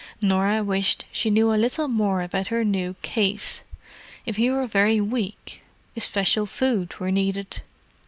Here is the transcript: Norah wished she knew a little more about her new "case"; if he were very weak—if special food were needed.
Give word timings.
Norah 0.19 0.63
wished 0.63 1.05
she 1.11 1.29
knew 1.29 1.53
a 1.53 1.61
little 1.61 1.87
more 1.87 2.23
about 2.23 2.47
her 2.47 2.63
new 2.65 2.95
"case"; 3.03 3.63
if 4.25 4.35
he 4.37 4.49
were 4.49 4.65
very 4.65 4.99
weak—if 4.99 6.01
special 6.03 6.47
food 6.47 6.99
were 6.99 7.11
needed. 7.11 7.61